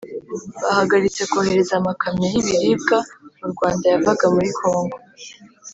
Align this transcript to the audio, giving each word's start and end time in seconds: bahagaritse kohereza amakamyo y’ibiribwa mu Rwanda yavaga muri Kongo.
bahagaritse 0.63 1.21
kohereza 1.31 1.73
amakamyo 1.79 2.27
y’ibiribwa 2.33 2.97
mu 3.39 3.47
Rwanda 3.53 3.85
yavaga 3.93 4.25
muri 4.35 4.49
Kongo. 4.59 4.97